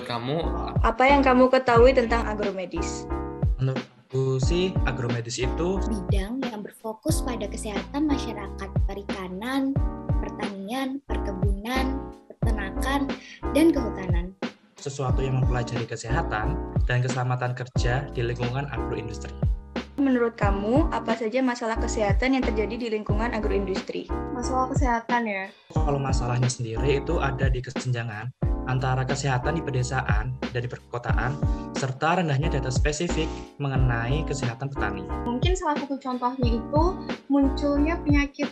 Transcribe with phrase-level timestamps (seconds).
[0.00, 0.36] menurut kamu
[0.80, 3.04] Apa yang kamu ketahui tentang agromedis?
[3.60, 9.76] Menurutku sih agromedis itu bidang yang berfokus pada kesehatan masyarakat perikanan,
[10.24, 12.00] pertanian, perkebunan,
[12.32, 13.12] peternakan,
[13.52, 14.26] dan kehutanan.
[14.80, 16.56] sesuatu yang mempelajari kesehatan
[16.88, 19.28] dan keselamatan kerja di lingkungan agroindustri.
[20.00, 24.08] Menurut kamu, apa saja masalah kesehatan yang terjadi di lingkungan agroindustri?
[24.32, 25.52] Masalah kesehatan ya.
[25.76, 28.32] Kalau masalahnya sendiri itu ada di kesenjangan
[28.70, 31.34] antara kesehatan di pedesaan dan di perkotaan,
[31.74, 33.26] serta rendahnya data spesifik
[33.58, 35.02] mengenai kesehatan petani.
[35.26, 36.84] Mungkin salah satu contohnya itu
[37.26, 38.46] munculnya penyakit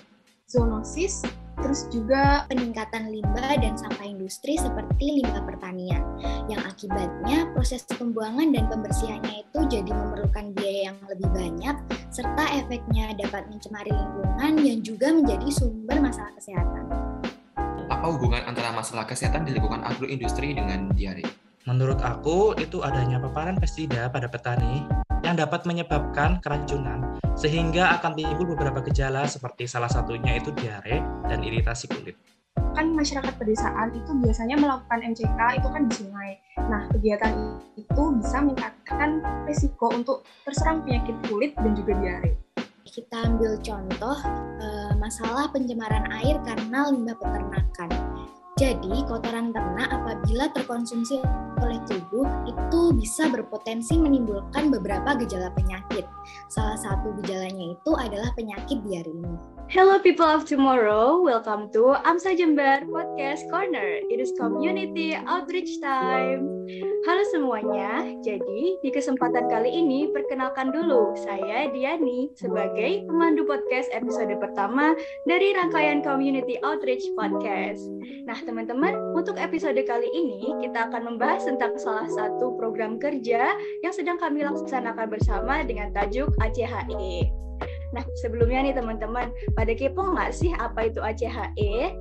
[0.50, 1.22] zoonosis,
[1.62, 6.00] terus juga Peningkatan limbah dan sampah industri seperti limbah pertanian,
[6.48, 11.76] yang akibatnya proses pembuangan dan pembersihannya itu jadi memerlukan biaya yang lebih banyak,
[12.08, 17.17] serta efeknya dapat mencemari lingkungan yang juga menjadi sumber masalah kesehatan.
[17.98, 21.26] Apa hubungan antara masalah kesehatan di lingkungan agroindustri dengan diare?
[21.66, 24.86] Menurut aku, itu adanya paparan pestisida pada petani
[25.26, 31.42] yang dapat menyebabkan keracunan, sehingga akan timbul beberapa gejala seperti salah satunya itu diare dan
[31.42, 32.14] iritasi kulit.
[32.78, 36.30] kan masyarakat pedesaan itu biasanya melakukan MCK itu kan di sungai.
[36.70, 39.10] Nah, kegiatan itu bisa meningkatkan
[39.50, 42.38] risiko untuk terserang penyakit kulit dan juga diare.
[42.86, 44.16] Kita ambil contoh
[44.62, 47.88] eh, masalah pencemaran air karena limbah peternakan.
[48.60, 51.24] Jadi, kotoran ternak apabila terkonsumsi
[51.62, 56.06] oleh tubuh itu bisa berpotensi menimbulkan beberapa gejala penyakit.
[56.50, 59.34] Salah satu gejalanya itu adalah penyakit diare ini.
[59.68, 64.00] Hello people of tomorrow, welcome to AMSA Jember Podcast Corner.
[64.08, 66.48] It is community outreach time.
[67.04, 74.32] Halo semuanya, jadi di kesempatan kali ini perkenalkan dulu saya Diani sebagai pemandu podcast episode
[74.36, 74.92] pertama
[75.24, 77.80] dari rangkaian Community Outreach Podcast.
[78.28, 83.94] Nah teman-teman, untuk episode kali ini kita akan membahas tentang salah satu program kerja yang
[83.96, 87.32] sedang kami laksanakan bersama dengan tajuk ACHE.
[87.96, 91.96] Nah, sebelumnya nih teman-teman, pada kepo nggak sih apa itu ACHE?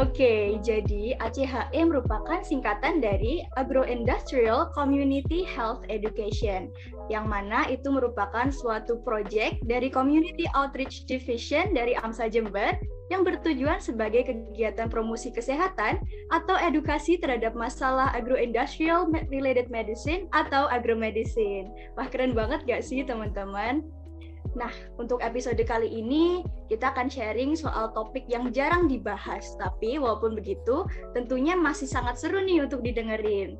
[0.00, 6.72] Oke, jadi ACHE merupakan singkatan dari Agro-Industrial Community Health Education,
[7.12, 12.80] yang mana itu merupakan suatu proyek dari Community Outreach Division dari AMSA Jember
[13.12, 16.00] yang bertujuan sebagai kegiatan promosi kesehatan
[16.32, 21.68] atau edukasi terhadap masalah agro-industrial related medicine atau agromedicine.
[22.00, 23.84] Wah, keren banget gak sih teman-teman?
[24.56, 30.36] Nah, untuk episode kali ini kita akan sharing soal topik yang jarang dibahas, tapi walaupun
[30.36, 33.56] begitu, tentunya masih sangat seru nih untuk didengerin.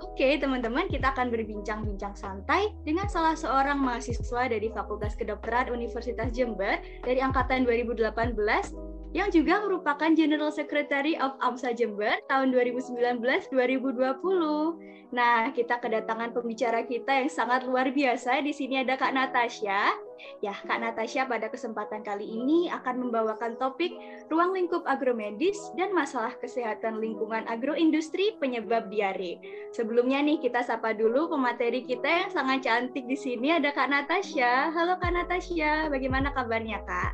[0.00, 6.80] Oke, teman-teman, kita akan berbincang-bincang santai dengan salah seorang mahasiswa dari Fakultas Kedokteran Universitas Jember
[7.04, 8.08] dari angkatan 2018
[9.12, 15.12] yang juga merupakan General Secretary of AMSA Jember tahun 2019-2020.
[15.12, 18.40] Nah, kita kedatangan pembicara kita yang sangat luar biasa.
[18.40, 20.09] Di sini ada Kak Natasha.
[20.40, 23.92] Ya, Kak Natasha pada kesempatan kali ini akan membawakan topik
[24.32, 29.36] ruang lingkup agromedis dan masalah kesehatan lingkungan agroindustri penyebab diare.
[29.76, 34.72] Sebelumnya nih kita sapa dulu pemateri kita yang sangat cantik di sini ada Kak Natasha.
[34.72, 37.12] Halo Kak Natasha, bagaimana kabarnya Kak?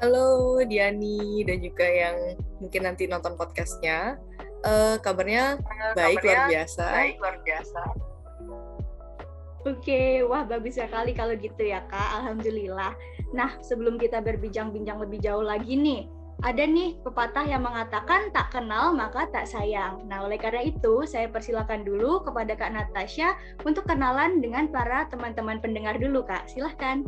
[0.00, 4.20] Halo Diani dan juga yang mungkin nanti nonton podcastnya.
[4.66, 5.60] Eh, kabarnya
[5.94, 6.84] baik luar biasa.
[6.90, 7.82] Baik, luar biasa.
[9.66, 12.94] Oke, wah bagus sekali kalau gitu ya Kak, Alhamdulillah.
[13.34, 16.06] Nah, sebelum kita berbincang-bincang lebih jauh lagi nih,
[16.46, 20.06] ada nih pepatah yang mengatakan tak kenal maka tak sayang.
[20.06, 23.34] Nah, oleh karena itu, saya persilakan dulu kepada Kak Natasha
[23.66, 26.46] untuk kenalan dengan para teman-teman pendengar dulu, Kak.
[26.46, 27.02] Silahkan.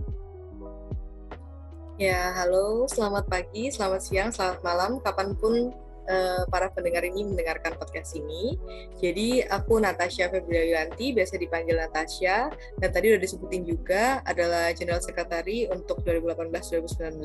[1.94, 5.70] Ya, halo, selamat pagi, selamat siang, selamat malam, kapan pun
[6.08, 8.56] eh, para pendengar ini mendengarkan podcast ini.
[8.96, 12.48] Jadi aku Natasha Febrianti, biasa dipanggil Natasha,
[12.80, 17.20] dan tadi udah disebutin juga adalah General Secretary untuk 2018-2019,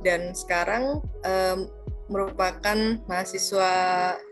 [0.00, 1.68] dan sekarang em,
[2.08, 3.72] merupakan mahasiswa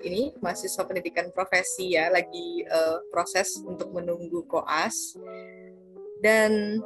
[0.04, 5.16] ini, mahasiswa pendidikan profesi ya, lagi eh, proses untuk menunggu koas,
[6.24, 6.80] dan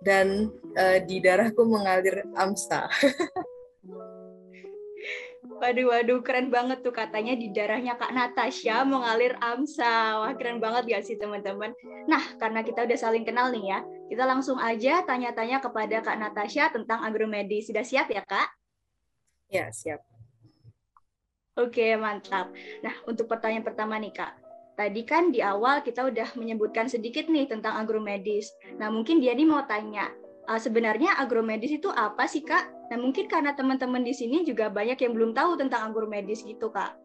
[0.00, 2.88] dan eh, di darahku mengalir AMSA.
[5.60, 10.24] Waduh, waduh, keren banget tuh katanya di darahnya Kak Natasha mengalir AMSA.
[10.24, 11.76] Wah, keren banget gak sih teman-teman?
[12.08, 16.72] Nah, karena kita udah saling kenal nih ya, kita langsung aja tanya-tanya kepada Kak Natasha
[16.72, 17.68] tentang agromedis.
[17.68, 18.48] Sudah siap ya, Kak?
[19.52, 20.00] Ya, siap.
[21.60, 22.48] Oke, mantap.
[22.80, 24.32] Nah, untuk pertanyaan pertama nih, Kak.
[24.80, 28.48] Tadi kan di awal kita udah menyebutkan sedikit nih tentang agromedis.
[28.80, 30.08] Nah, mungkin dia nih mau tanya,
[30.48, 32.79] uh, sebenarnya agromedis itu apa sih, Kak?
[32.90, 36.98] Nah, mungkin karena teman-teman di sini juga banyak yang belum tahu tentang agromedis gitu, Kak.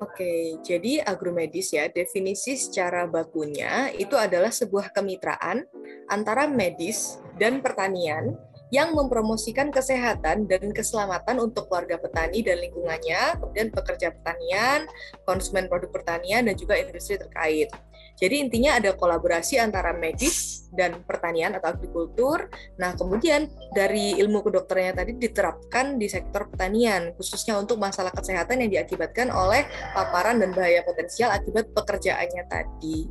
[0.00, 5.68] Oke, jadi agromedis ya, definisi secara bakunya itu adalah sebuah kemitraan
[6.08, 8.32] antara medis dan pertanian
[8.72, 14.88] yang mempromosikan kesehatan dan keselamatan untuk warga petani dan lingkungannya, kemudian pekerja pertanian,
[15.28, 17.68] konsumen produk pertanian, dan juga industri terkait.
[18.16, 22.50] Jadi intinya ada kolaborasi antara medis dan pertanian atau agrikultur.
[22.78, 28.80] Nah, kemudian dari ilmu kedokterannya tadi diterapkan di sektor pertanian, khususnya untuk masalah kesehatan yang
[28.80, 33.10] diakibatkan oleh paparan dan bahaya potensial akibat pekerjaannya tadi.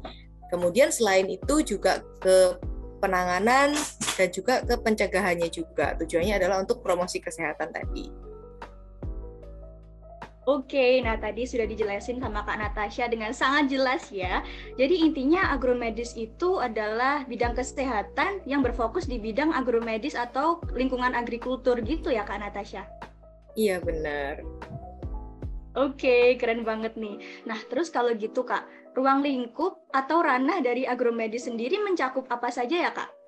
[0.49, 2.57] Kemudian selain itu juga ke
[2.99, 3.73] penanganan
[4.19, 5.95] dan juga ke pencegahannya juga.
[5.99, 8.28] Tujuannya adalah untuk promosi kesehatan tadi.
[10.49, 14.41] Oke, nah tadi sudah dijelasin sama Kak Natasha dengan sangat jelas ya.
[14.81, 21.77] Jadi intinya agromedis itu adalah bidang kesehatan yang berfokus di bidang agromedis atau lingkungan agrikultur
[21.85, 22.89] gitu ya Kak Natasha?
[23.53, 24.41] Iya benar.
[25.77, 27.21] Oke, keren banget nih.
[27.45, 28.65] Nah, terus kalau gitu Kak,
[28.97, 33.18] ruang lingkup atau ranah dari agromedis sendiri mencakup apa saja ya Kak?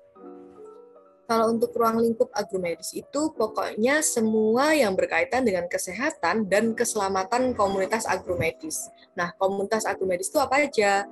[1.32, 8.04] Kalau untuk ruang lingkup agromedis itu pokoknya semua yang berkaitan dengan kesehatan dan keselamatan komunitas
[8.04, 8.92] agromedis.
[9.16, 11.08] Nah, komunitas agromedis itu apa aja?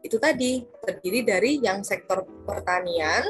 [0.00, 3.20] Itu tadi terdiri dari yang sektor pertanian,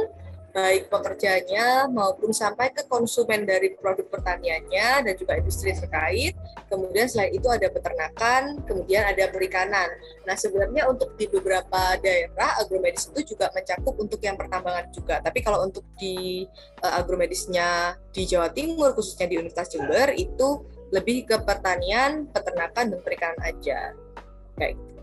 [0.54, 6.38] baik pekerjanya maupun sampai ke konsumen dari produk pertaniannya dan juga industri terkait.
[6.70, 9.90] Kemudian selain itu ada peternakan, kemudian ada perikanan.
[10.22, 15.18] Nah sebenarnya untuk di beberapa daerah agromedis itu juga mencakup untuk yang pertambangan juga.
[15.18, 16.46] Tapi kalau untuk di
[16.86, 20.62] uh, agromedisnya di Jawa Timur khususnya di Universitas Jember itu
[20.94, 23.90] lebih ke pertanian, peternakan dan perikanan aja.
[24.54, 24.93] Kayak gitu.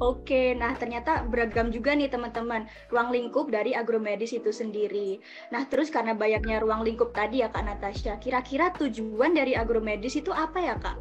[0.00, 5.20] Oke, nah ternyata beragam juga nih teman-teman ruang lingkup dari agromedis itu sendiri.
[5.52, 10.32] Nah terus karena banyaknya ruang lingkup tadi ya Kak Natasha, kira-kira tujuan dari agromedis itu
[10.32, 10.96] apa ya Kak?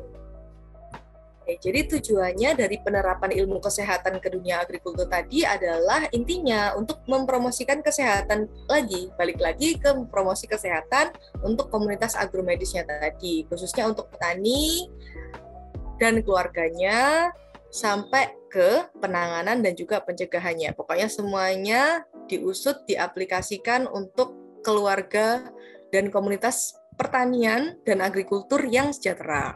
[1.41, 7.81] Oke, jadi tujuannya dari penerapan ilmu kesehatan ke dunia agrikultur tadi adalah intinya untuk mempromosikan
[7.81, 11.09] kesehatan lagi, balik lagi ke promosi kesehatan
[11.41, 14.85] untuk komunitas agromedisnya tadi, khususnya untuk petani
[15.97, 17.31] dan keluarganya
[17.73, 20.75] sampai ke penanganan dan juga pencegahannya.
[20.75, 25.39] Pokoknya semuanya diusut, diaplikasikan untuk keluarga
[25.95, 29.55] dan komunitas pertanian dan agrikultur yang sejahtera.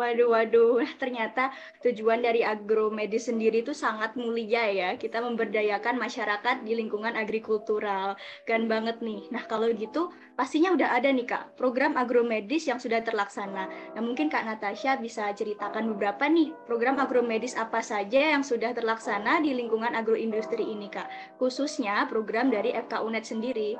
[0.00, 1.52] Waduh, waduh, ternyata
[1.84, 4.96] tujuan dari agromedis sendiri itu sangat mulia ya.
[4.96, 8.16] Kita memberdayakan masyarakat di lingkungan agrikultural.
[8.48, 9.28] Kan banget nih.
[9.28, 10.08] Nah, kalau gitu
[10.40, 13.68] pastinya udah ada nih Kak, program agromedis yang sudah terlaksana.
[13.68, 19.44] Nah, mungkin Kak Natasha bisa ceritakan beberapa nih program agromedis apa saja yang sudah terlaksana
[19.44, 21.36] di lingkungan agroindustri ini Kak.
[21.36, 23.76] Khususnya program dari FK UNED sendiri.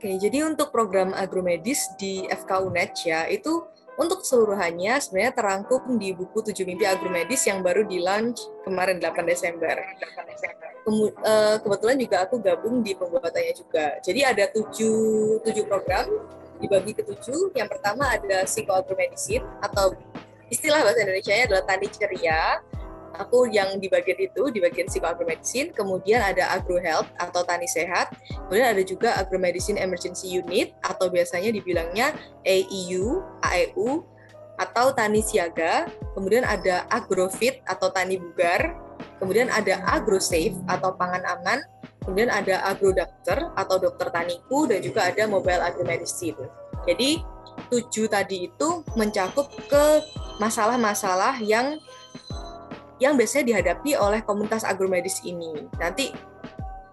[0.00, 3.64] Oke, jadi untuk program agromedis di FK UNED ya, itu
[3.96, 9.26] untuk keseluruhannya sebenarnya terangkum di buku 7 Mimpi Agromedis yang baru di launch kemarin 8
[9.26, 9.76] Desember.
[10.90, 14.00] Uh, kebetulan juga aku gabung di pembuatannya juga.
[14.00, 16.08] Jadi ada tujuh, tujuh program
[16.58, 17.52] dibagi ke tujuh.
[17.56, 19.92] Yang pertama ada psikoagromedicine atau
[20.50, 22.42] istilah bahasa Indonesia adalah tani ceria
[23.16, 28.12] aku yang di bagian itu di bagian psikoagromedicine kemudian ada agrohealth atau tani sehat
[28.46, 32.14] kemudian ada juga agromedicine emergency unit atau biasanya dibilangnya
[32.46, 34.04] AEU AEU
[34.60, 38.76] atau tani siaga kemudian ada agrofit atau tani bugar
[39.16, 41.60] kemudian ada agrosafe atau pangan aman
[42.04, 46.48] kemudian ada agrodokter atau dokter taniku dan juga ada mobile agromedicine.
[46.88, 47.20] Jadi
[47.68, 49.84] tujuh tadi itu mencakup ke
[50.40, 51.76] masalah-masalah yang
[53.00, 55.66] yang biasanya dihadapi oleh komunitas agromedis ini.
[55.80, 56.12] Nanti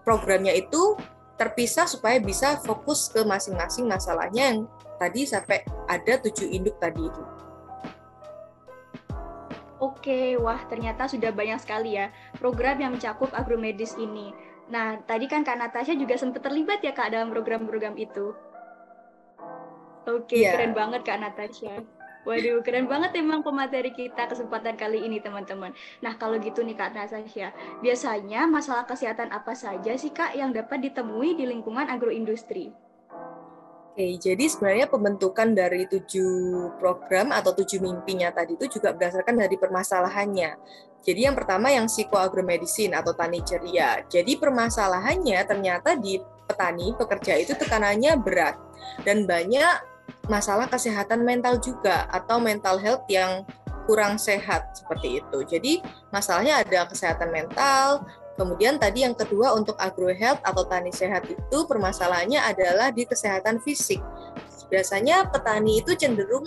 [0.02, 0.96] programnya itu
[1.38, 4.58] terpisah supaya bisa fokus ke masing-masing masalahnya yang
[4.98, 7.22] tadi sampai ada tujuh induk tadi itu.
[9.78, 12.10] Oke, wah ternyata sudah banyak sekali ya
[12.42, 14.34] program yang mencakup agromedis ini.
[14.68, 18.34] Nah, tadi kan Kak Natasha juga sempat terlibat ya Kak dalam program-program itu.
[20.08, 20.56] Oke, yeah.
[20.56, 21.84] keren banget Kak Natasha.
[22.26, 25.70] Waduh, keren banget emang pemateri kita kesempatan kali ini, teman-teman.
[26.02, 30.82] Nah, kalau gitu nih Kak Natasha, biasanya masalah kesehatan apa saja sih Kak yang dapat
[30.82, 32.74] ditemui di lingkungan agroindustri?
[33.98, 39.58] Oke, jadi sebenarnya pembentukan dari tujuh program atau tujuh mimpinya tadi itu juga berdasarkan dari
[39.58, 40.50] permasalahannya.
[41.02, 44.06] Jadi yang pertama yang psikoagromedicine atau tani ceria.
[44.06, 46.14] Jadi permasalahannya ternyata di
[46.46, 48.54] petani pekerja itu tekanannya berat
[49.02, 49.97] dan banyak
[50.28, 53.42] masalah kesehatan mental juga atau mental health yang
[53.88, 55.38] kurang sehat seperti itu.
[55.48, 55.72] Jadi
[56.12, 58.04] masalahnya ada kesehatan mental,
[58.36, 63.58] kemudian tadi yang kedua untuk agro health atau tani sehat itu permasalahannya adalah di kesehatan
[63.64, 63.98] fisik.
[64.68, 66.44] Biasanya petani itu cenderung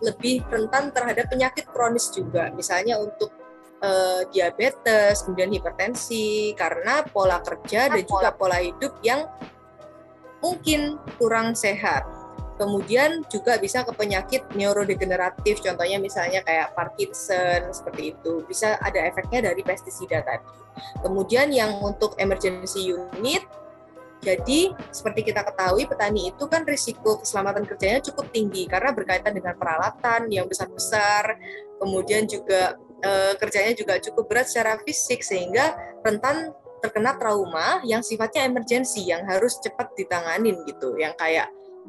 [0.00, 2.48] lebih rentan terhadap penyakit kronis juga.
[2.56, 3.28] Misalnya untuk
[3.84, 9.28] uh, diabetes, kemudian hipertensi karena pola kerja dan juga pola hidup yang
[10.40, 12.06] mungkin kurang sehat.
[12.58, 18.42] Kemudian juga bisa ke penyakit neurodegeneratif, contohnya misalnya kayak Parkinson seperti itu.
[18.50, 20.50] Bisa ada efeknya dari pestisida tadi.
[21.06, 23.46] Kemudian yang untuk emergency unit
[24.18, 29.54] jadi seperti kita ketahui petani itu kan risiko keselamatan kerjanya cukup tinggi karena berkaitan dengan
[29.54, 31.38] peralatan yang besar-besar,
[31.78, 36.50] kemudian juga e, kerjanya juga cukup berat secara fisik sehingga rentan
[36.82, 41.46] terkena trauma yang sifatnya emergensi yang harus cepat ditanganin gitu, yang kayak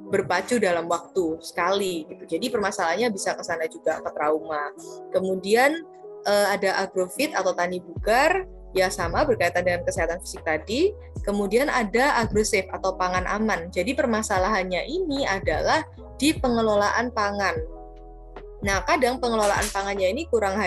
[0.07, 2.37] berpacu dalam waktu sekali gitu.
[2.37, 4.71] Jadi permasalahannya bisa ke sana juga ke trauma.
[5.11, 5.83] Kemudian
[6.25, 10.95] uh, ada agrofit atau tani bugar ya sama berkaitan dengan kesehatan fisik tadi.
[11.25, 13.69] Kemudian ada agrosafe atau pangan aman.
[13.69, 15.85] Jadi permasalahannya ini adalah
[16.17, 17.55] di pengelolaan pangan.
[18.59, 20.59] Nah, kadang pengelolaan pangannya ini kurang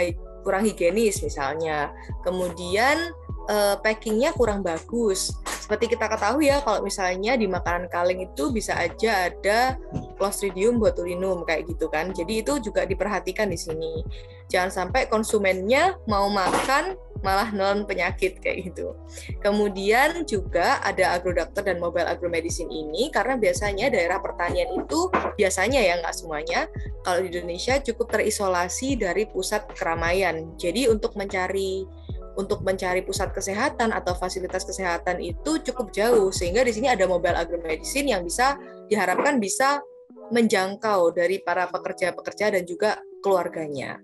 [0.43, 1.93] kurang higienis misalnya.
[2.25, 3.13] Kemudian
[3.51, 5.35] uh, packingnya kurang bagus.
[5.63, 9.79] Seperti kita ketahui ya, kalau misalnya di makanan kaleng itu bisa aja ada
[10.19, 12.11] Clostridium botulinum kayak gitu kan.
[12.11, 14.03] Jadi itu juga diperhatikan di sini.
[14.51, 18.99] Jangan sampai konsumennya mau makan malah non penyakit kayak gitu.
[19.39, 25.07] Kemudian juga ada agrodokter dan mobile agromedicine ini karena biasanya daerah pertanian itu
[25.39, 26.67] biasanya ya nggak semuanya
[27.07, 30.59] kalau di Indonesia cukup terisolasi dari pusat keramaian.
[30.59, 31.87] Jadi untuk mencari
[32.37, 37.37] untuk mencari pusat kesehatan atau fasilitas kesehatan itu cukup jauh sehingga di sini ada mobile
[37.37, 38.57] agromedicine yang bisa
[38.89, 39.85] diharapkan bisa
[40.33, 44.01] menjangkau dari para pekerja-pekerja dan juga keluarganya.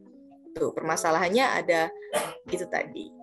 [0.52, 1.88] Tuh, permasalahannya ada
[2.52, 3.18] itu tadi.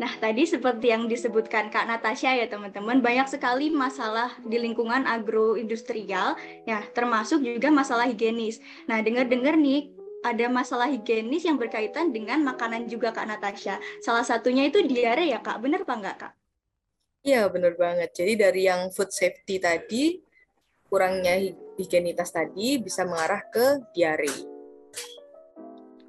[0.00, 6.40] Nah, tadi seperti yang disebutkan Kak Natasha ya teman-teman, banyak sekali masalah di lingkungan agroindustrial,
[6.64, 8.64] ya termasuk juga masalah higienis.
[8.88, 13.80] Nah, dengar-dengar nih, ada masalah higienis yang berkaitan dengan makanan juga Kak Natasha.
[14.04, 16.32] Salah satunya itu diare ya Kak, benar apa enggak Kak?
[17.20, 18.16] Iya benar banget.
[18.16, 20.16] Jadi dari yang food safety tadi,
[20.88, 21.36] kurangnya
[21.76, 24.32] higienitas tadi bisa mengarah ke diare.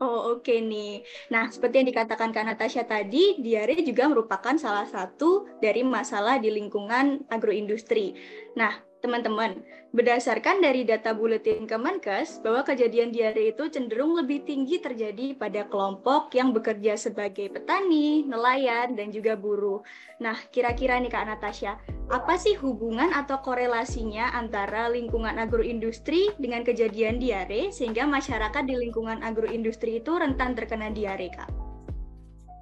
[0.02, 1.06] Oh oke okay nih.
[1.30, 6.50] Nah seperti yang dikatakan Kak Natasha tadi, diare juga merupakan salah satu dari masalah di
[6.50, 8.18] lingkungan agroindustri.
[8.58, 15.36] Nah teman-teman, berdasarkan dari data buletin Kemenkes bahwa kejadian diare itu cenderung lebih tinggi terjadi
[15.36, 19.84] pada kelompok yang bekerja sebagai petani, nelayan, dan juga buruh.
[20.24, 21.76] Nah, kira-kira nih Kak Natasha,
[22.08, 29.20] apa sih hubungan atau korelasinya antara lingkungan agroindustri dengan kejadian diare sehingga masyarakat di lingkungan
[29.26, 31.50] agroindustri itu rentan terkena diare, Kak?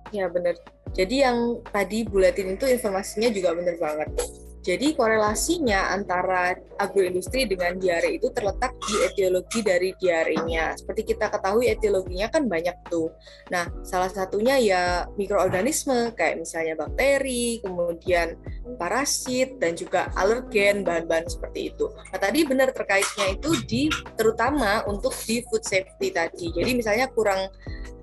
[0.09, 0.57] Ya, benar.
[0.97, 4.09] Jadi yang tadi buletin itu informasinya juga benar banget
[4.59, 10.75] jadi korelasinya antara agroindustri dengan diare itu terletak di etiologi dari diarenya.
[10.75, 13.07] Seperti kita ketahui etiologinya kan banyak tuh.
[13.55, 14.83] Nah, salah satunya ya
[15.15, 18.35] mikroorganisme kayak misalnya bakteri, kemudian
[18.75, 21.87] parasit dan juga alergen bahan-bahan seperti itu.
[21.95, 23.83] Nah, tadi benar terkaitnya itu di
[24.19, 26.51] terutama untuk di food safety tadi.
[26.51, 27.47] Jadi misalnya kurang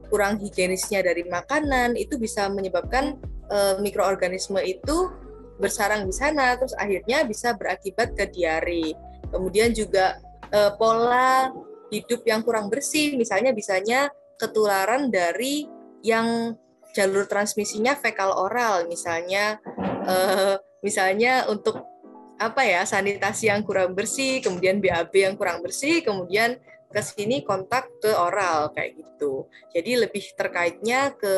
[0.09, 3.19] kurang higienisnya dari makanan itu bisa menyebabkan
[3.51, 5.11] uh, mikroorganisme itu
[5.57, 8.93] bersarang di sana terus akhirnya bisa berakibat ke diare.
[9.33, 10.21] Kemudian juga
[10.53, 11.51] e, pola
[11.91, 15.67] hidup yang kurang bersih misalnya bisanya ketularan dari
[16.05, 16.55] yang
[16.93, 19.59] jalur transmisinya fekal oral misalnya
[20.07, 20.17] e,
[20.85, 21.83] misalnya untuk
[22.37, 26.61] apa ya sanitasi yang kurang bersih, kemudian BAB yang kurang bersih, kemudian
[26.93, 29.49] ke sini kontak ke oral kayak gitu.
[29.73, 31.35] Jadi lebih terkaitnya ke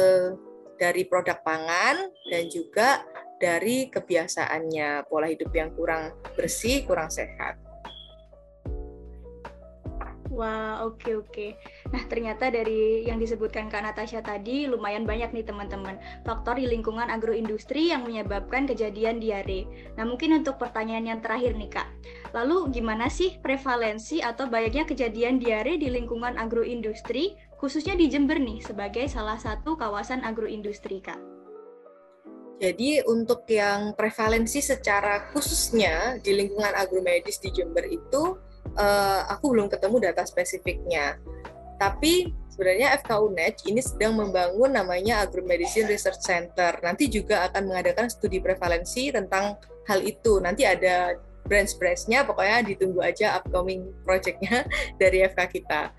[0.78, 3.02] dari produk pangan dan juga
[3.38, 7.58] dari kebiasaannya, pola hidup yang kurang bersih, kurang sehat.
[10.38, 11.30] Wah, oke okay, oke.
[11.34, 11.50] Okay.
[11.90, 17.10] Nah, ternyata dari yang disebutkan Kak Natasha tadi lumayan banyak nih teman-teman faktor di lingkungan
[17.10, 19.66] agroindustri yang menyebabkan kejadian diare.
[19.98, 21.88] Nah, mungkin untuk pertanyaan yang terakhir nih Kak.
[22.38, 28.62] Lalu gimana sih prevalensi atau banyaknya kejadian diare di lingkungan agroindustri khususnya di Jember nih
[28.62, 31.37] sebagai salah satu kawasan agroindustri Kak?
[32.58, 38.34] Jadi untuk yang prevalensi secara khususnya di lingkungan agromedis di Jember itu
[38.74, 41.22] uh, aku belum ketemu data spesifiknya.
[41.78, 46.74] Tapi sebenarnya FK UNED ini sedang membangun namanya Agromedicine Research Center.
[46.82, 49.54] Nanti juga akan mengadakan studi prevalensi tentang
[49.86, 50.42] hal itu.
[50.42, 51.14] Nanti ada
[51.46, 54.66] branch-branch-nya, pokoknya ditunggu aja upcoming project-nya
[55.00, 55.94] dari FK kita.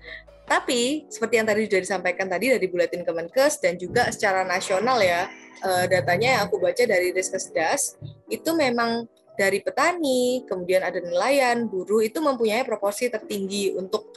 [0.50, 5.30] Tapi seperti yang tadi sudah disampaikan tadi dari Buletin Kemenkes dan juga secara nasional ya,
[5.62, 7.94] uh, datanya yang aku baca dari Riskesdas
[8.26, 9.06] itu memang
[9.38, 14.10] dari petani, kemudian ada nelayan, buruh itu mempunyai proporsi tertinggi untuk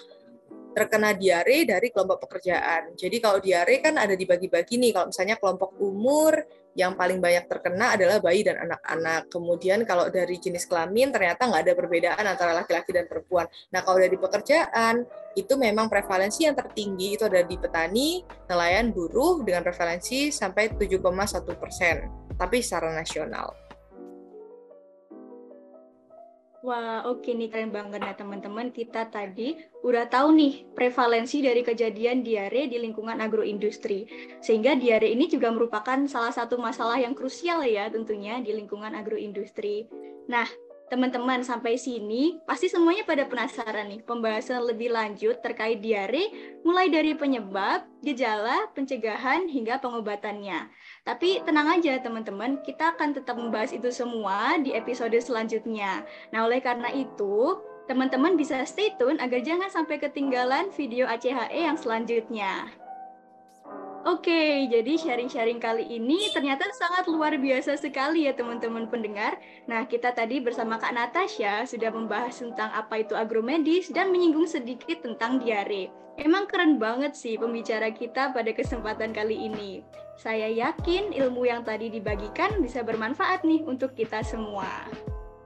[0.74, 2.98] terkena diare dari kelompok pekerjaan.
[2.98, 6.34] Jadi kalau diare kan ada dibagi-bagi nih, kalau misalnya kelompok umur
[6.74, 9.30] yang paling banyak terkena adalah bayi dan anak-anak.
[9.30, 13.46] Kemudian kalau dari jenis kelamin ternyata nggak ada perbedaan antara laki-laki dan perempuan.
[13.70, 19.42] Nah kalau dari pekerjaan itu memang prevalensi yang tertinggi itu ada di petani, nelayan, buruh
[19.42, 21.02] dengan prevalensi sampai 7,1
[21.58, 23.54] persen, tapi secara nasional.
[26.64, 28.72] Wah, oke nih keren banget nah teman-teman.
[28.72, 34.08] Kita tadi udah tahu nih prevalensi dari kejadian diare di lingkungan agroindustri.
[34.40, 39.92] Sehingga diare ini juga merupakan salah satu masalah yang krusial ya tentunya di lingkungan agroindustri.
[40.32, 40.48] Nah,
[40.92, 46.30] teman-teman sampai sini pasti semuanya pada penasaran nih pembahasan lebih lanjut terkait diare
[46.64, 50.72] mulai dari penyebab, gejala, pencegahan hingga pengobatannya.
[51.04, 56.08] Tapi tenang aja teman-teman, kita akan tetap membahas itu semua di episode selanjutnya.
[56.32, 57.60] Nah, oleh karena itu,
[57.92, 62.83] teman-teman bisa stay tune agar jangan sampai ketinggalan video ACHE yang selanjutnya.
[64.04, 69.40] Oke, jadi sharing-sharing kali ini ternyata sangat luar biasa sekali ya teman-teman pendengar.
[69.64, 75.08] Nah, kita tadi bersama Kak Natasha sudah membahas tentang apa itu agromedis dan menyinggung sedikit
[75.08, 75.88] tentang diare.
[76.20, 79.88] Emang keren banget sih pembicara kita pada kesempatan kali ini.
[80.20, 84.84] Saya yakin ilmu yang tadi dibagikan bisa bermanfaat nih untuk kita semua.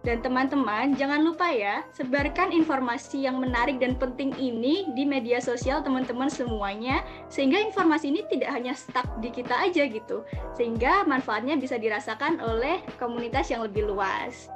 [0.06, 5.84] Dan teman-teman, jangan lupa ya, sebarkan informasi yang menarik dan penting ini di media sosial
[5.84, 10.24] teman-teman semuanya, sehingga informasi ini tidak hanya stuck di kita aja gitu,
[10.56, 14.48] sehingga manfaatnya bisa dirasakan oleh komunitas yang lebih luas.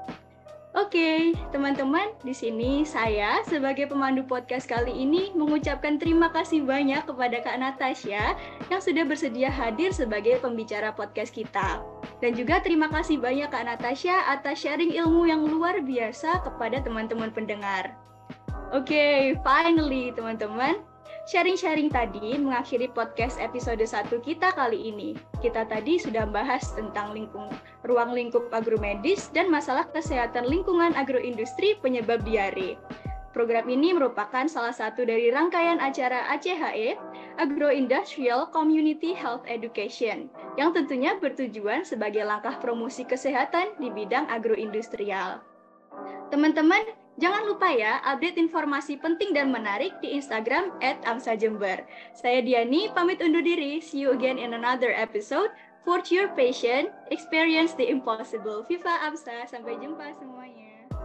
[0.81, 7.37] Oke, teman-teman, di sini saya sebagai pemandu podcast kali ini mengucapkan terima kasih banyak kepada
[7.37, 8.33] Kak Natasha
[8.65, 11.85] yang sudah bersedia hadir sebagai pembicara podcast kita.
[12.17, 17.29] Dan juga terima kasih banyak Kak Natasha atas sharing ilmu yang luar biasa kepada teman-teman
[17.29, 17.93] pendengar.
[18.73, 20.81] Oke, finally teman-teman,
[21.31, 25.15] Sharing-sharing tadi mengakhiri podcast episode 1 kita kali ini.
[25.39, 27.47] Kita tadi sudah bahas tentang lingkung,
[27.87, 32.75] ruang lingkup agromedis dan masalah kesehatan lingkungan agroindustri penyebab diare.
[33.31, 36.99] Program ini merupakan salah satu dari rangkaian acara ACHE,
[37.39, 40.27] Agro-Industrial Community Health Education,
[40.59, 45.39] yang tentunya bertujuan sebagai langkah promosi kesehatan di bidang agroindustrial.
[46.27, 51.83] Teman-teman, Jangan lupa ya, update informasi penting dan menarik di Instagram at Amsa Jember.
[52.15, 53.83] Saya Diani, pamit undur diri.
[53.83, 55.51] See you again in another episode.
[55.81, 58.61] For your patient, experience the impossible.
[58.69, 60.60] Viva Amsa, sampai jumpa semuanya.